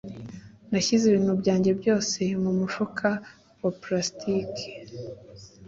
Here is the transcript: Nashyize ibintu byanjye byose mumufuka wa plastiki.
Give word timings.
Nashyize 0.69 1.03
ibintu 1.07 1.33
byanjye 1.41 1.71
byose 1.79 2.19
mumufuka 2.41 3.09
wa 3.61 3.71
plastiki. 3.81 4.67